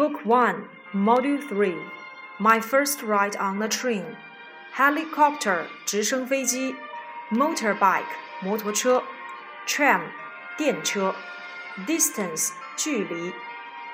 [0.00, 1.76] Book One, Module Three,
[2.38, 4.04] My First Ride on a Train,
[4.74, 6.74] Helicopter 直升飞机，
[7.30, 8.04] Motorbike
[8.40, 9.02] 摩托车，
[9.66, 10.02] Tram
[10.56, 11.14] 电车，
[11.86, 13.32] Distance 距离，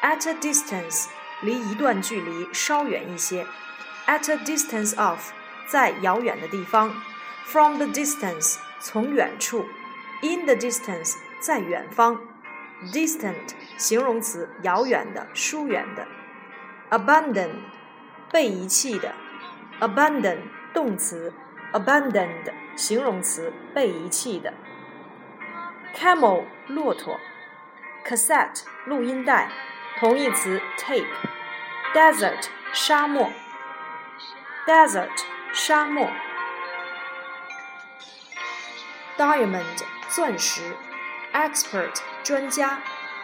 [0.03, 1.07] At a distance
[1.41, 3.47] 离一段距离稍远一些，
[4.07, 5.31] At a distance of
[5.69, 6.93] 在遥远的地方，
[7.47, 9.67] From the distance 从远处，
[10.23, 12.21] In the distance 在远方
[12.86, 16.08] ，Distant 形容词遥远的、疏远的
[16.90, 17.50] ，Abandon
[18.32, 19.14] 被遗弃的
[19.80, 20.40] ，Abandon
[20.74, 21.34] 动词
[21.74, 24.54] ，Abandoned 形容词被遗弃的
[25.96, 27.20] ，Camel 骆驼
[28.06, 29.50] ，Cassette 录音带，
[30.00, 33.32] 同义词 tape，Desert 沙漠
[34.68, 36.10] ，Desert 沙漠
[39.18, 40.76] ，Diamond 钻石
[41.34, 41.96] ，Expert
[42.28, 42.80] 专家，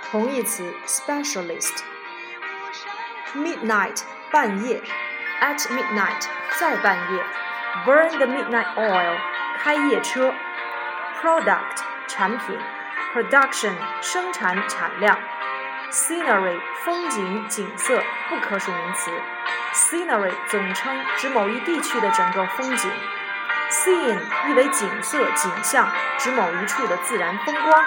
[0.10, 1.80] 同义词 specialist。
[3.36, 4.82] Midnight 半夜
[5.42, 6.26] ，at midnight
[6.58, 7.24] 在半夜
[7.86, 9.18] ，burn the midnight oil
[9.60, 10.34] 开夜车
[11.22, 12.58] ，product 产品
[13.14, 15.20] ，production 生产产量
[15.92, 19.12] ，scenery 风景景色不可数名词
[19.74, 22.90] ，scenery 总称指某一地区的整个风景
[23.70, 27.84] ，scene 意为景色景象，指某一处的自然风光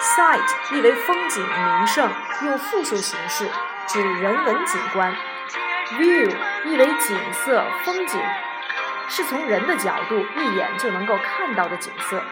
[0.00, 2.10] ，sight 意为风景名胜，
[2.44, 3.50] 用复数形式。
[3.86, 5.16] 指人文景观
[5.92, 8.20] ，view 意为景色、风景，
[9.08, 12.22] 是从人的角度一眼就能够看到的景色。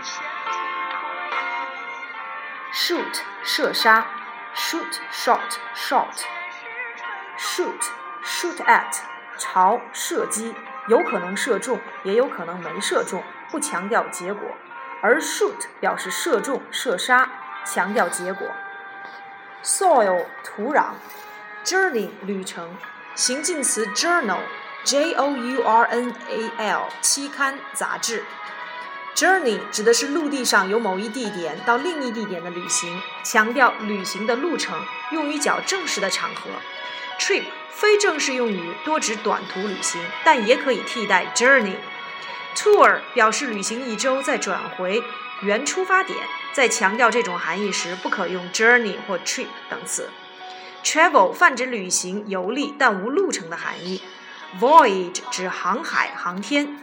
[2.74, 4.06] shoot 射杀
[4.54, 6.20] ，shoot shot shot，shoot
[8.22, 9.00] shoot at
[9.38, 10.54] 朝射击，
[10.88, 14.50] 有可能射中，也有可能没射中，不强调结果，
[15.00, 17.30] 而 shoot 表示射中、射杀，
[17.66, 18.48] 强调结果。
[19.62, 20.92] soil 土壤。
[21.64, 22.76] Journey 旅程，
[23.16, 28.24] 形近词 journal，J O U R N A L 期刊杂志。
[29.16, 36.50] Journey 指的是陆地上由某一地点到另一地点的旅行，强调旅行的路程，用于较正式的场合。
[37.18, 41.76] Trip 非正式用语，多指短途旅行，但也可以替代 journey。
[42.54, 45.02] Tour 表示旅行一周再转回
[45.42, 46.18] 原出发点，
[46.52, 50.10] 在强调这种含义时，不可用 journey 或 trip 等词。
[50.82, 54.02] Travel 泛指旅行、游历，但无路程的含义。
[54.60, 56.78] Voyage 指航海、航天。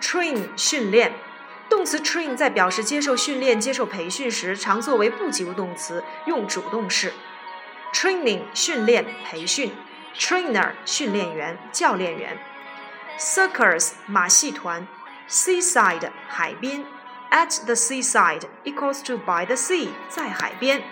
[0.00, 1.12] Train 训练，
[1.68, 7.12] 动词 train 在表示接受训练、接受培训时，常作为不及物动词，用主动式。
[7.92, 9.72] Training 训练、培训。
[10.16, 12.38] Trainer 训练员、教练员。
[13.18, 14.86] Circus 马戏团。
[15.28, 16.84] Seaside 海边。
[17.31, 20.83] At the seaside equals to by the sea 在海边。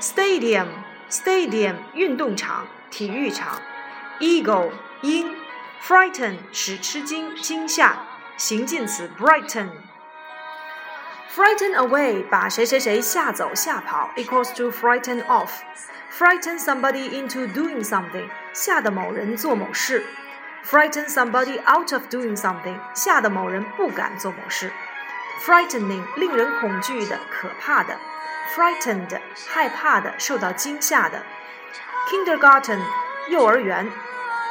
[0.00, 0.66] Stadium
[1.10, 3.60] Stadium 运动场、体育场，
[4.20, 4.70] Eagle
[5.02, 5.34] 鹰，
[5.82, 7.96] Frighten 使吃惊、惊吓，
[8.36, 20.04] 形近词 brighten。Frighten away 把谁谁谁吓走、吓跑，equals to frighten off。Frighten somebody into doing something 吓得某人做某事。
[20.64, 24.72] Frighten somebody out of doing something 吓得某人不敢做某事。
[25.41, 27.99] Frightening 令人恐惧的、可怕的。
[28.53, 31.23] frightened 害怕的，受到惊吓的。
[32.07, 32.79] kindergarten
[33.29, 33.89] 幼儿园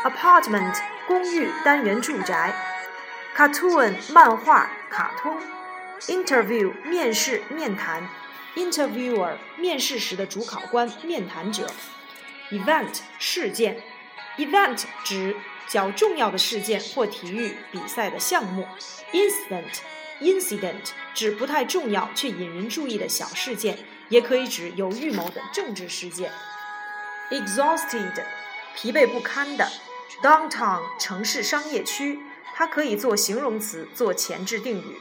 [0.03, 2.53] ，apartment 公寓单元住宅
[3.37, 5.39] ，cartoon 漫画卡通
[6.07, 8.09] ，interview 面试面谈
[8.57, 11.71] ，interviewer 面试时的主考官面谈者
[12.51, 13.83] ，event 事件
[14.39, 15.37] ，event 指
[15.69, 18.67] 较重要的事件或体育比赛的项目
[19.13, 19.81] ，incident
[20.21, 23.79] incident 指不太重要却引人注意的小事件。
[24.09, 26.31] 也可以指有预谋的政治事件。
[27.31, 28.23] exhausted，
[28.77, 29.67] 疲惫不堪的。
[30.23, 32.19] downtown，城市商业区，
[32.55, 35.01] 它可以做形容词，做前置定语。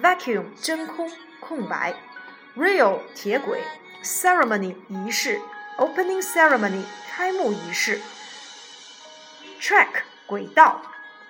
[0.00, 1.94] vacuum，真空，空白。
[2.56, 3.62] rail，铁轨。
[4.02, 5.38] ceremony，仪式。
[5.76, 8.00] opening ceremony，开幕仪式。
[9.60, 10.80] track，轨道。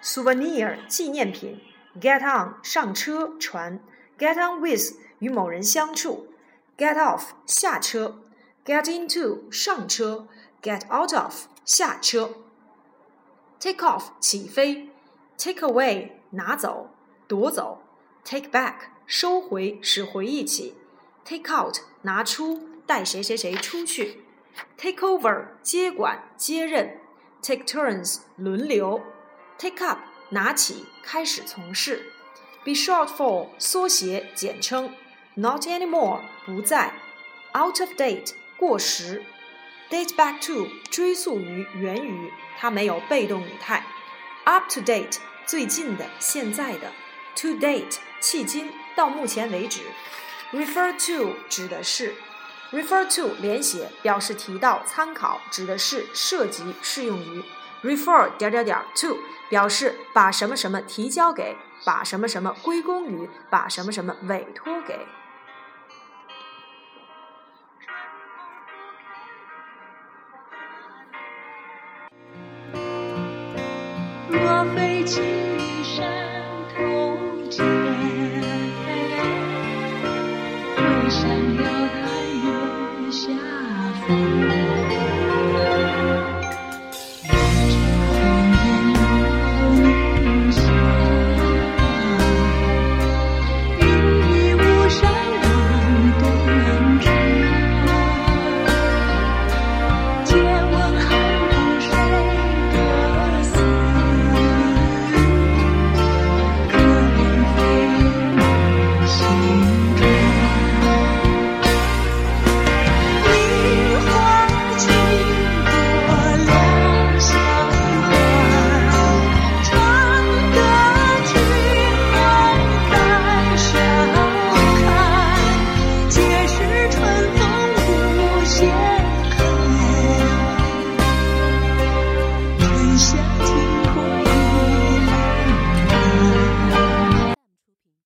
[0.01, 1.61] souvenir，纪念品。
[2.01, 3.81] Get on，上车，船。
[4.19, 6.29] get on with，与某人相处。
[6.77, 8.23] get off 下车
[8.65, 10.27] ，get into 上车
[10.63, 12.37] ，get out of 下车
[13.59, 14.91] ，take off 起飞
[15.39, 16.91] ，take away 拿走
[17.27, 17.83] 夺走
[18.25, 18.75] ，take back
[19.07, 20.77] 收回使回忆起
[21.25, 24.25] ，take out 拿出带谁谁谁出去
[24.77, 27.01] ，take over 接管接任
[27.43, 29.01] ，take turns 轮流
[29.59, 30.01] ，take up
[30.31, 32.13] 拿起开始从事
[32.65, 34.93] ，be short for 缩写简称。
[35.35, 36.95] Not anymore，不再。
[37.55, 39.25] Out of date，过时。
[39.89, 43.85] Date back to 追溯于源于，它没有被动语态。
[44.45, 46.91] Up to date 最近的，现在的。
[47.37, 49.83] To date 迄今到目前为止。
[50.53, 52.15] Refer to 指的是。
[52.73, 57.45] Refer to 连写表示提到、参考，指的是涉及、适用于。
[57.87, 59.17] Refer 点点点 to
[59.49, 65.07] 表示把什么什么提交给，把什么什么归功于，把什么什么委托给。
[74.29, 75.05] 若非